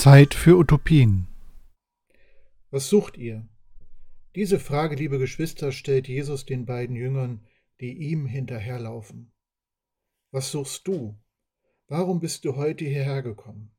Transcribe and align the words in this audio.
Zeit 0.00 0.32
für 0.32 0.56
Utopien. 0.56 1.26
Was 2.70 2.88
sucht 2.88 3.18
ihr? 3.18 3.46
Diese 4.34 4.58
Frage, 4.58 4.96
liebe 4.96 5.18
Geschwister, 5.18 5.72
stellt 5.72 6.08
Jesus 6.08 6.46
den 6.46 6.64
beiden 6.64 6.96
Jüngern, 6.96 7.46
die 7.80 7.92
ihm 7.92 8.24
hinterherlaufen. 8.24 9.30
Was 10.30 10.52
suchst 10.52 10.88
du? 10.88 11.20
Warum 11.86 12.18
bist 12.18 12.46
du 12.46 12.56
heute 12.56 12.86
hierher 12.86 13.20
gekommen? 13.20 13.76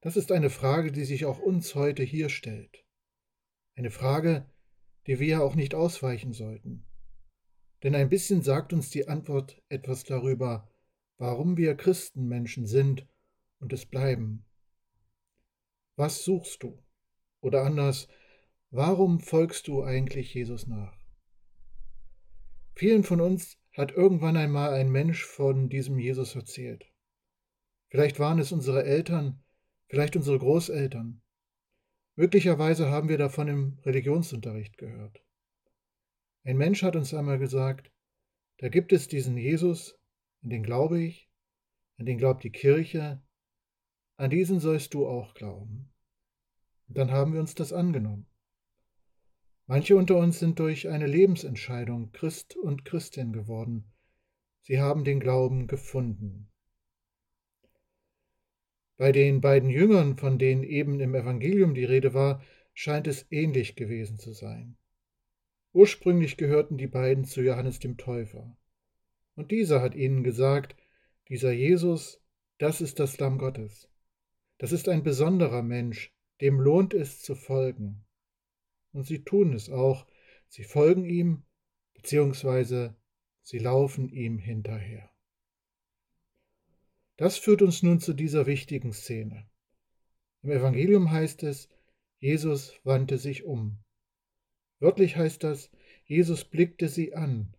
Das 0.00 0.16
ist 0.16 0.32
eine 0.32 0.50
Frage, 0.50 0.90
die 0.90 1.04
sich 1.04 1.26
auch 1.26 1.38
uns 1.38 1.76
heute 1.76 2.02
hier 2.02 2.28
stellt. 2.28 2.84
Eine 3.76 3.92
Frage, 3.92 4.50
die 5.06 5.20
wir 5.20 5.44
auch 5.44 5.54
nicht 5.54 5.76
ausweichen 5.76 6.32
sollten. 6.32 6.88
Denn 7.84 7.94
ein 7.94 8.08
bisschen 8.08 8.42
sagt 8.42 8.72
uns 8.72 8.90
die 8.90 9.06
Antwort 9.06 9.62
etwas 9.68 10.02
darüber, 10.02 10.68
warum 11.18 11.56
wir 11.56 11.76
Christenmenschen 11.76 12.66
sind 12.66 13.06
und 13.60 13.72
es 13.72 13.86
bleiben. 13.86 14.42
Was 15.96 16.24
suchst 16.24 16.62
du? 16.62 16.82
Oder 17.40 17.64
anders, 17.64 18.08
warum 18.70 19.20
folgst 19.20 19.66
du 19.66 19.82
eigentlich 19.82 20.34
Jesus 20.34 20.66
nach? 20.66 20.96
Vielen 22.74 23.02
von 23.02 23.22
uns 23.22 23.58
hat 23.72 23.92
irgendwann 23.92 24.36
einmal 24.36 24.74
ein 24.74 24.90
Mensch 24.90 25.24
von 25.24 25.70
diesem 25.70 25.98
Jesus 25.98 26.34
erzählt. 26.34 26.92
Vielleicht 27.88 28.18
waren 28.18 28.38
es 28.38 28.52
unsere 28.52 28.84
Eltern, 28.84 29.42
vielleicht 29.88 30.16
unsere 30.16 30.38
Großeltern. 30.38 31.22
Möglicherweise 32.14 32.90
haben 32.90 33.08
wir 33.08 33.18
davon 33.18 33.48
im 33.48 33.78
Religionsunterricht 33.84 34.76
gehört. 34.76 35.22
Ein 36.44 36.58
Mensch 36.58 36.82
hat 36.82 36.96
uns 36.96 37.14
einmal 37.14 37.38
gesagt, 37.38 37.90
da 38.58 38.68
gibt 38.68 38.92
es 38.92 39.08
diesen 39.08 39.36
Jesus, 39.36 39.98
an 40.42 40.50
den 40.50 40.62
glaube 40.62 41.02
ich, 41.02 41.30
an 41.98 42.06
den 42.06 42.18
glaubt 42.18 42.44
die 42.44 42.52
Kirche, 42.52 43.22
an 44.16 44.30
diesen 44.30 44.60
sollst 44.60 44.94
du 44.94 45.06
auch 45.06 45.34
glauben. 45.34 45.92
Dann 46.88 47.10
haben 47.10 47.32
wir 47.32 47.40
uns 47.40 47.54
das 47.54 47.72
angenommen. 47.72 48.26
Manche 49.66 49.96
unter 49.96 50.16
uns 50.16 50.38
sind 50.38 50.58
durch 50.58 50.88
eine 50.88 51.06
Lebensentscheidung 51.06 52.12
Christ 52.12 52.56
und 52.56 52.84
Christin 52.84 53.32
geworden. 53.32 53.92
Sie 54.62 54.80
haben 54.80 55.04
den 55.04 55.20
Glauben 55.20 55.66
gefunden. 55.66 56.50
Bei 58.96 59.12
den 59.12 59.40
beiden 59.40 59.68
Jüngern, 59.68 60.16
von 60.16 60.38
denen 60.38 60.62
eben 60.62 61.00
im 61.00 61.14
Evangelium 61.14 61.74
die 61.74 61.84
Rede 61.84 62.14
war, 62.14 62.42
scheint 62.72 63.06
es 63.06 63.26
ähnlich 63.30 63.76
gewesen 63.76 64.18
zu 64.18 64.32
sein. 64.32 64.76
Ursprünglich 65.72 66.36
gehörten 66.36 66.78
die 66.78 66.86
beiden 66.86 67.24
zu 67.24 67.42
Johannes 67.42 67.78
dem 67.80 67.98
Täufer. 67.98 68.56
Und 69.34 69.50
dieser 69.50 69.82
hat 69.82 69.94
ihnen 69.94 70.24
gesagt, 70.24 70.74
dieser 71.28 71.52
Jesus, 71.52 72.22
das 72.58 72.80
ist 72.80 72.98
das 72.98 73.18
Lamm 73.18 73.36
Gottes. 73.36 73.90
Das 74.58 74.72
ist 74.72 74.88
ein 74.88 75.02
besonderer 75.02 75.62
Mensch, 75.62 76.14
dem 76.40 76.60
lohnt 76.60 76.94
es 76.94 77.20
zu 77.20 77.34
folgen. 77.34 78.04
Und 78.92 79.06
sie 79.06 79.24
tun 79.24 79.52
es 79.52 79.68
auch, 79.68 80.06
sie 80.48 80.64
folgen 80.64 81.04
ihm, 81.04 81.44
beziehungsweise 81.94 82.96
sie 83.42 83.58
laufen 83.58 84.08
ihm 84.08 84.38
hinterher. 84.38 85.10
Das 87.16 87.38
führt 87.38 87.62
uns 87.62 87.82
nun 87.82 88.00
zu 88.00 88.12
dieser 88.12 88.46
wichtigen 88.46 88.92
Szene. 88.92 89.48
Im 90.42 90.50
Evangelium 90.50 91.10
heißt 91.10 91.42
es, 91.42 91.68
Jesus 92.18 92.74
wandte 92.84 93.18
sich 93.18 93.44
um. 93.44 93.78
Wörtlich 94.78 95.16
heißt 95.16 95.42
das, 95.42 95.70
Jesus 96.04 96.44
blickte 96.44 96.88
sie 96.88 97.14
an, 97.14 97.54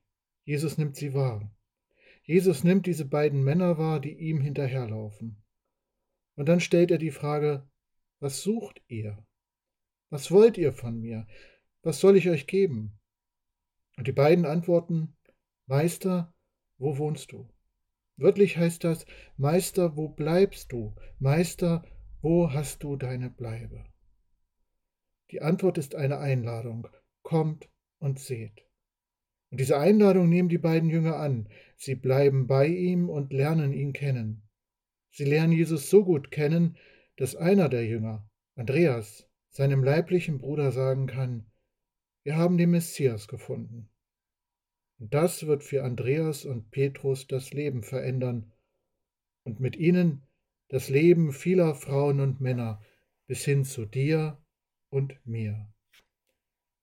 Jesus 0.45 0.77
nimmt 0.77 0.95
sie 0.95 1.13
wahr. 1.13 1.51
Jesus 2.23 2.63
nimmt 2.63 2.85
diese 2.85 3.05
beiden 3.05 3.43
Männer 3.43 3.77
wahr, 3.77 3.99
die 3.99 4.13
ihm 4.13 4.41
hinterherlaufen. 4.41 5.43
Und 6.37 6.47
dann 6.47 6.59
stellt 6.59 6.91
er 6.91 6.99
die 6.99 7.11
Frage, 7.11 7.67
was 8.19 8.41
sucht 8.41 8.81
ihr? 8.87 9.25
Was 10.09 10.31
wollt 10.31 10.57
ihr 10.57 10.71
von 10.71 10.99
mir? 10.99 11.27
Was 11.81 11.99
soll 11.99 12.15
ich 12.15 12.29
euch 12.29 12.47
geben? 12.47 12.99
Und 13.97 14.07
die 14.07 14.13
beiden 14.13 14.45
antworten, 14.45 15.17
Meister, 15.65 16.33
wo 16.77 16.97
wohnst 16.97 17.31
du? 17.31 17.49
Wörtlich 18.17 18.55
heißt 18.57 18.83
das, 18.83 19.05
Meister, 19.35 19.97
wo 19.97 20.09
bleibst 20.09 20.71
du? 20.71 20.95
Meister, 21.19 21.83
wo 22.21 22.53
hast 22.53 22.83
du 22.83 22.95
deine 22.95 23.29
Bleibe? 23.29 23.83
Die 25.31 25.41
Antwort 25.41 25.77
ist 25.77 25.95
eine 25.95 26.19
Einladung, 26.19 26.87
kommt 27.23 27.67
und 27.97 28.19
seht. 28.19 28.63
Und 29.49 29.59
diese 29.59 29.77
Einladung 29.77 30.29
nehmen 30.29 30.49
die 30.49 30.57
beiden 30.57 30.89
Jünger 30.89 31.17
an. 31.17 31.49
Sie 31.77 31.95
bleiben 31.95 32.47
bei 32.47 32.67
ihm 32.67 33.09
und 33.09 33.33
lernen 33.33 33.73
ihn 33.73 33.93
kennen. 33.93 34.46
Sie 35.11 35.25
lernen 35.25 35.53
Jesus 35.53 35.89
so 35.89 36.03
gut 36.03 36.31
kennen, 36.31 36.77
dass 37.15 37.35
einer 37.35 37.69
der 37.69 37.85
Jünger, 37.85 38.29
Andreas, 38.55 39.27
seinem 39.49 39.83
leiblichen 39.83 40.37
Bruder 40.37 40.71
sagen 40.71 41.07
kann, 41.07 41.51
wir 42.23 42.35
haben 42.37 42.57
den 42.57 42.71
Messias 42.71 43.27
gefunden. 43.27 43.89
Und 44.99 45.13
das 45.13 45.45
wird 45.47 45.63
für 45.63 45.83
Andreas 45.83 46.45
und 46.45 46.71
Petrus 46.71 47.27
das 47.27 47.53
Leben 47.53 47.83
verändern 47.83 48.51
und 49.43 49.59
mit 49.59 49.75
ihnen 49.75 50.27
das 50.69 50.89
Leben 50.89 51.31
vieler 51.31 51.75
Frauen 51.75 52.19
und 52.19 52.41
Männer 52.41 52.81
bis 53.27 53.45
hin 53.45 53.63
zu 53.63 53.85
dir 53.85 54.41
und 54.89 55.19
mir. 55.25 55.73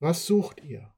Was 0.01 0.27
sucht 0.27 0.63
ihr? 0.63 0.95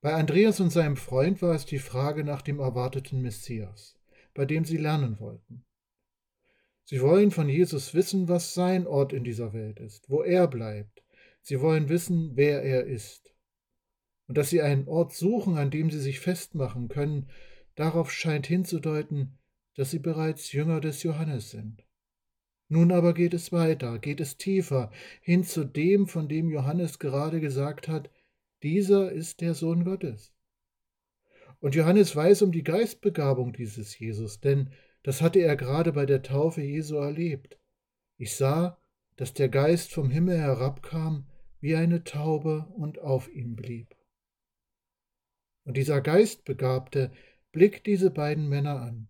Bei 0.00 0.14
Andreas 0.14 0.60
und 0.60 0.70
seinem 0.70 0.96
Freund 0.96 1.42
war 1.42 1.54
es 1.54 1.66
die 1.66 1.78
Frage 1.78 2.24
nach 2.24 2.42
dem 2.42 2.58
erwarteten 2.58 3.20
Messias, 3.20 3.98
bei 4.34 4.46
dem 4.46 4.64
sie 4.64 4.78
lernen 4.78 5.20
wollten. 5.20 5.64
Sie 6.90 7.02
wollen 7.02 7.30
von 7.30 7.48
Jesus 7.48 7.94
wissen, 7.94 8.26
was 8.26 8.52
sein 8.52 8.88
Ort 8.88 9.12
in 9.12 9.22
dieser 9.22 9.52
Welt 9.52 9.78
ist, 9.78 10.10
wo 10.10 10.24
er 10.24 10.48
bleibt. 10.48 11.04
Sie 11.40 11.60
wollen 11.60 11.88
wissen, 11.88 12.32
wer 12.34 12.64
er 12.64 12.84
ist. 12.84 13.32
Und 14.26 14.36
dass 14.36 14.50
sie 14.50 14.60
einen 14.60 14.88
Ort 14.88 15.14
suchen, 15.14 15.56
an 15.56 15.70
dem 15.70 15.92
sie 15.92 16.00
sich 16.00 16.18
festmachen 16.18 16.88
können, 16.88 17.30
darauf 17.76 18.10
scheint 18.10 18.48
hinzudeuten, 18.48 19.38
dass 19.76 19.92
sie 19.92 20.00
bereits 20.00 20.50
Jünger 20.50 20.80
des 20.80 21.04
Johannes 21.04 21.52
sind. 21.52 21.86
Nun 22.66 22.90
aber 22.90 23.14
geht 23.14 23.34
es 23.34 23.52
weiter, 23.52 24.00
geht 24.00 24.18
es 24.18 24.36
tiefer, 24.36 24.90
hin 25.20 25.44
zu 25.44 25.62
dem, 25.62 26.08
von 26.08 26.28
dem 26.28 26.50
Johannes 26.50 26.98
gerade 26.98 27.40
gesagt 27.40 27.86
hat, 27.86 28.10
dieser 28.64 29.12
ist 29.12 29.42
der 29.42 29.54
Sohn 29.54 29.84
Gottes. 29.84 30.34
Und 31.60 31.76
Johannes 31.76 32.16
weiß 32.16 32.42
um 32.42 32.50
die 32.50 32.64
Geistbegabung 32.64 33.52
dieses 33.52 33.96
Jesus, 33.96 34.40
denn 34.40 34.72
das 35.02 35.22
hatte 35.22 35.40
er 35.40 35.56
gerade 35.56 35.92
bei 35.92 36.06
der 36.06 36.22
Taufe 36.22 36.62
Jesu 36.62 36.96
erlebt. 36.96 37.58
Ich 38.16 38.36
sah, 38.36 38.78
dass 39.16 39.34
der 39.34 39.48
Geist 39.48 39.92
vom 39.92 40.10
Himmel 40.10 40.38
herabkam 40.38 41.26
wie 41.60 41.74
eine 41.74 42.04
Taube 42.04 42.66
und 42.76 42.98
auf 42.98 43.28
ihm 43.28 43.56
blieb. 43.56 43.94
Und 45.64 45.76
dieser 45.76 46.00
Geistbegabte 46.00 47.12
blickt 47.52 47.86
diese 47.86 48.10
beiden 48.10 48.48
Männer 48.48 48.80
an. 48.80 49.08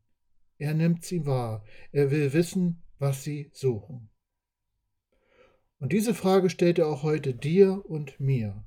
Er 0.59 0.75
nimmt 0.75 1.05
sie 1.05 1.27
wahr, 1.27 1.65
er 1.93 2.11
will 2.11 2.33
wissen, 2.33 2.83
was 2.99 3.25
sie 3.25 3.51
suchen. 3.53 4.11
Und 5.79 5.93
diese 5.93 6.15
Frage 6.15 6.51
stellt 6.51 6.79
er 6.79 6.89
auch 6.89 7.03
heute 7.03 7.35
dir 7.35 7.83
und 7.87 8.21
mir. 8.21 8.65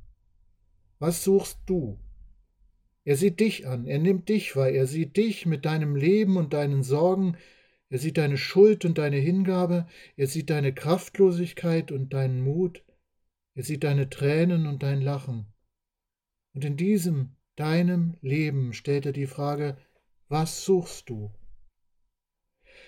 Was 0.98 1.24
suchst 1.24 1.60
du? 1.68 2.00
Er 3.06 3.18
sieht 3.18 3.40
dich 3.40 3.68
an, 3.68 3.86
er 3.86 4.00
nimmt 4.00 4.30
dich 4.30 4.56
wahr, 4.56 4.70
er 4.70 4.88
sieht 4.88 5.18
dich 5.18 5.46
mit 5.46 5.66
deinem 5.66 5.96
Leben 5.96 6.38
und 6.38 6.54
deinen 6.54 6.84
Sorgen, 6.84 7.38
er 7.90 8.00
sieht 8.00 8.18
deine 8.18 8.38
Schuld 8.38 8.86
und 8.86 8.98
deine 8.98 9.18
Hingabe, 9.18 9.88
er 10.16 10.28
sieht 10.28 10.50
deine 10.50 10.74
Kraftlosigkeit 10.74 11.92
und 11.92 12.14
deinen 12.14 12.42
Mut, 12.42 12.84
er 13.56 13.64
sieht 13.64 13.84
deine 13.84 14.10
Tränen 14.10 14.68
und 14.68 14.84
dein 14.84 15.02
Lachen. 15.02 15.48
Und 16.54 16.64
in 16.64 16.78
diesem, 16.78 17.36
deinem 17.56 18.16
Leben 18.22 18.74
stellt 18.74 19.06
er 19.06 19.12
die 19.12 19.28
Frage, 19.28 19.78
was 20.30 20.64
suchst 20.64 21.10
du? 21.10 21.34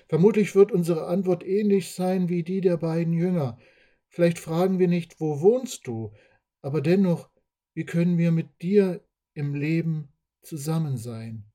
Vermutlich 0.07 0.56
wird 0.56 0.72
unsere 0.72 1.07
Antwort 1.07 1.45
ähnlich 1.45 1.92
sein 1.92 2.30
wie 2.30 2.44
die 2.44 2.62
der 2.62 2.78
beiden 2.78 3.13
Jünger. 3.13 3.60
Vielleicht 4.07 4.39
fragen 4.39 4.80
wir 4.80 4.88
nicht, 4.88 5.19
wo 5.19 5.42
wohnst 5.42 5.88
du, 5.88 6.13
aber 6.62 6.81
dennoch, 6.81 7.30
wie 7.74 7.86
können 7.86 8.18
wir 8.18 8.31
mit 8.31 8.62
dir 8.62 9.06
im 9.34 9.54
Leben 9.54 10.10
zusammen 10.45 10.97
sein? 10.97 11.45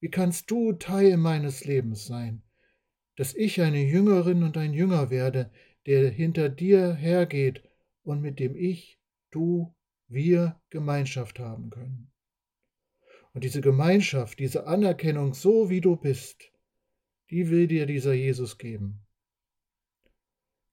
Wie 0.00 0.10
kannst 0.10 0.50
du 0.50 0.72
Teil 0.72 1.16
meines 1.16 1.64
Lebens 1.64 2.06
sein? 2.06 2.42
Dass 3.16 3.34
ich 3.34 3.60
eine 3.60 3.82
Jüngerin 3.82 4.42
und 4.42 4.56
ein 4.56 4.72
Jünger 4.72 5.10
werde, 5.10 5.50
der 5.86 6.10
hinter 6.10 6.48
dir 6.48 6.94
hergeht 6.94 7.62
und 8.02 8.20
mit 8.22 8.38
dem 8.38 8.56
ich, 8.56 8.98
du, 9.30 9.74
wir 10.08 10.60
Gemeinschaft 10.70 11.38
haben 11.38 11.70
können. 11.70 12.10
Und 13.32 13.44
diese 13.44 13.60
Gemeinschaft, 13.60 14.38
diese 14.38 14.66
Anerkennung, 14.66 15.34
so 15.34 15.70
wie 15.70 15.80
du 15.80 15.96
bist, 15.96 16.50
die 17.30 17.48
will 17.50 17.68
dir 17.68 17.86
dieser 17.86 18.12
Jesus 18.12 18.58
geben. 18.58 19.06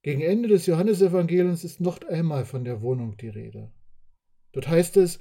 Gegen 0.01 0.21
Ende 0.21 0.47
des 0.47 0.65
Johannesevangeliums 0.65 1.63
ist 1.63 1.81
noch 1.81 2.01
einmal 2.03 2.45
von 2.45 2.63
der 2.63 2.81
Wohnung 2.81 3.17
die 3.17 3.29
Rede. 3.29 3.71
Dort 4.53 4.67
heißt 4.67 4.97
es, 4.97 5.19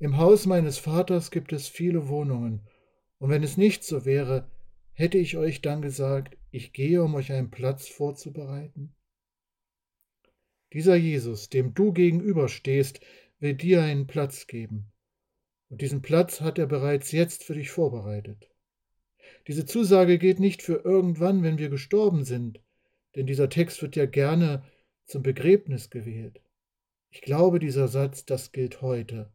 im 0.00 0.16
Haus 0.16 0.46
meines 0.46 0.78
Vaters 0.78 1.30
gibt 1.30 1.52
es 1.52 1.68
viele 1.68 2.08
Wohnungen, 2.08 2.66
und 3.18 3.28
wenn 3.28 3.42
es 3.42 3.58
nicht 3.58 3.84
so 3.84 4.06
wäre, 4.06 4.50
hätte 4.92 5.18
ich 5.18 5.36
euch 5.36 5.60
dann 5.60 5.82
gesagt, 5.82 6.38
ich 6.50 6.72
gehe, 6.72 7.02
um 7.02 7.14
euch 7.14 7.30
einen 7.32 7.50
Platz 7.50 7.86
vorzubereiten? 7.86 8.94
Dieser 10.72 10.96
Jesus, 10.96 11.50
dem 11.50 11.74
du 11.74 11.92
gegenüberstehst, 11.92 13.00
will 13.40 13.54
dir 13.54 13.82
einen 13.82 14.06
Platz 14.06 14.46
geben. 14.46 14.90
Und 15.68 15.82
diesen 15.82 16.00
Platz 16.00 16.40
hat 16.40 16.58
er 16.58 16.66
bereits 16.66 17.12
jetzt 17.12 17.44
für 17.44 17.54
dich 17.54 17.70
vorbereitet. 17.70 18.50
Diese 19.48 19.66
Zusage 19.66 20.18
gilt 20.18 20.40
nicht 20.40 20.62
für 20.62 20.76
irgendwann, 20.82 21.42
wenn 21.42 21.58
wir 21.58 21.68
gestorben 21.68 22.24
sind, 22.24 22.60
denn 23.16 23.26
dieser 23.26 23.50
Text 23.50 23.82
wird 23.82 23.96
ja 23.96 24.06
gerne 24.06 24.64
zum 25.04 25.22
Begräbnis 25.22 25.90
gewählt. 25.90 26.40
Ich 27.10 27.20
glaube, 27.20 27.58
dieser 27.58 27.88
Satz, 27.88 28.24
das 28.24 28.52
gilt 28.52 28.80
heute, 28.80 29.30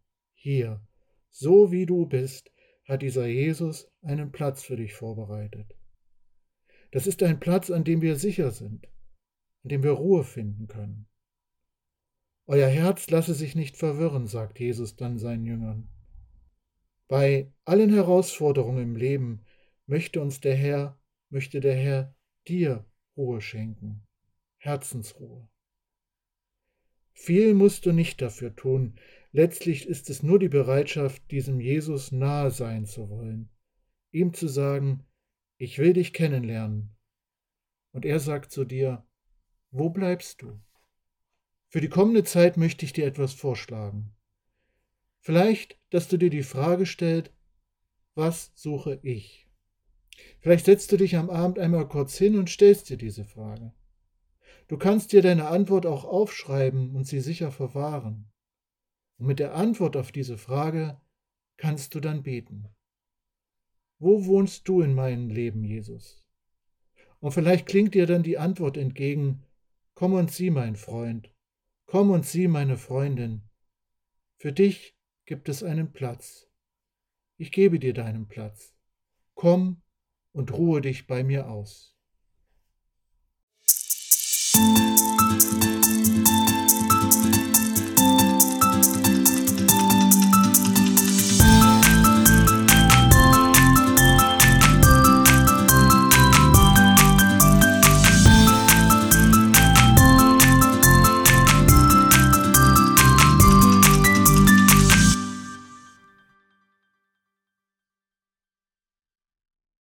hier, 0.46 0.80
so 1.32 1.72
wie 1.72 1.88
du 1.88 2.06
bist, 2.06 2.52
hat 2.84 3.02
dieser 3.02 3.26
Jesus 3.26 3.92
einen 4.04 4.32
Platz 4.32 4.62
für 4.62 4.76
dich 4.76 4.94
vorbereitet. 4.94 5.76
Das 6.92 7.08
ist 7.08 7.24
ein 7.24 7.40
Platz, 7.40 7.72
an 7.72 7.84
dem 7.84 8.02
wir 8.02 8.16
sicher 8.16 8.52
sind, 8.52 8.86
an 9.64 9.70
dem 9.70 9.82
wir 9.82 9.94
Ruhe 9.94 10.24
finden 10.24 10.68
können. 10.68 11.08
Euer 12.46 12.68
Herz 12.68 13.10
lasse 13.10 13.34
sich 13.34 13.56
nicht 13.56 13.76
verwirren, 13.76 14.28
sagt 14.28 14.60
Jesus 14.60 14.96
dann 14.96 15.18
seinen 15.18 15.46
Jüngern. 15.46 15.90
Bei 17.08 17.52
allen 17.64 17.92
Herausforderungen 17.92 18.84
im 18.84 18.96
Leben 18.96 19.46
möchte 19.88 20.22
uns 20.22 20.42
der 20.42 20.56
Herr, 20.56 21.00
möchte 21.32 21.60
der 21.60 21.76
Herr 21.76 22.16
dir 22.48 22.86
Ruhe 23.18 23.42
schenken, 23.42 24.06
Herzensruhe. 24.58 25.50
Viel 27.14 27.56
musst 27.56 27.88
du 27.88 27.94
nicht 27.94 28.22
dafür 28.22 28.56
tun, 28.56 29.00
letztlich 29.36 29.86
ist 29.86 30.10
es 30.10 30.24
nur 30.24 30.40
die 30.40 30.48
Bereitschaft, 30.48 31.30
diesem 31.30 31.60
Jesus 31.60 32.14
nahe 32.14 32.52
sein 32.52 32.86
zu 32.86 33.10
wollen, 33.10 33.50
ihm 34.12 34.34
zu 34.34 34.48
sagen, 34.48 35.04
ich 35.58 35.78
will 35.78 35.92
dich 35.92 36.14
kennenlernen. 36.14 36.96
Und 37.92 38.06
er 38.06 38.22
sagt 38.22 38.52
zu 38.52 38.64
dir, 38.64 39.06
wo 39.72 39.90
bleibst 39.90 40.42
du? 40.42 40.58
Für 41.68 41.82
die 41.82 41.90
kommende 41.90 42.24
Zeit 42.24 42.56
möchte 42.56 42.86
ich 42.86 42.94
dir 42.94 43.06
etwas 43.06 43.34
vorschlagen. 43.34 44.16
Vielleicht, 45.20 45.78
dass 45.90 46.08
du 46.08 46.18
dir 46.18 46.30
die 46.30 46.44
Frage 46.44 46.86
stellst, 46.86 47.34
was 48.14 48.54
suche 48.56 49.00
ich? 49.04 49.50
Vielleicht 50.40 50.64
setzt 50.64 50.94
du 50.94 50.98
dich 50.98 51.18
am 51.18 51.30
Abend 51.30 51.60
einmal 51.60 51.90
kurz 51.90 52.18
hin 52.18 52.38
und 52.38 52.50
stellst 52.50 52.90
dir 52.90 52.98
diese 52.98 53.26
Frage. 53.26 53.74
Du 54.70 54.78
kannst 54.78 55.12
dir 55.12 55.22
deine 55.22 55.48
Antwort 55.48 55.86
auch 55.86 56.06
aufschreiben 56.06 56.96
und 56.96 57.04
sie 57.06 57.20
sicher 57.20 57.52
verwahren. 57.52 58.32
Und 59.18 59.28
mit 59.28 59.40
der 59.40 59.56
Antwort 59.56 59.96
auf 59.96 60.12
diese 60.12 60.38
Frage 60.38 61.00
kannst 61.58 61.96
du 61.96 62.00
dann 62.00 62.24
beten. 62.24 62.68
Wo 63.98 64.26
wohnst 64.26 64.68
du 64.68 64.82
in 64.82 64.94
meinem 64.94 65.30
Leben, 65.30 65.64
Jesus? 65.64 66.26
Und 67.20 67.32
vielleicht 67.32 67.66
klingt 67.66 67.96
dir 67.96 68.06
dann 68.06 68.24
die 68.24 68.38
Antwort 68.38 68.78
entgegen, 68.78 69.44
komm 69.94 70.14
und 70.14 70.32
sieh, 70.32 70.50
mein 70.50 70.76
Freund, 70.76 71.34
komm 71.86 72.12
und 72.12 72.26
sieh, 72.26 72.48
meine 72.48 72.78
Freundin. 72.78 73.50
Für 74.38 74.52
dich 74.52 74.98
gibt 75.26 75.50
es 75.50 75.64
einen 75.64 75.94
Platz. 75.94 76.50
Ich 77.38 77.52
gebe 77.52 77.80
dir 77.80 77.94
deinen 77.94 78.28
Platz. 78.28 78.76
Komm 79.34 79.82
und 80.34 80.54
ruhe 80.54 80.82
dich 80.82 81.08
bei 81.08 81.24
mir 81.24 81.50
aus. 81.50 81.95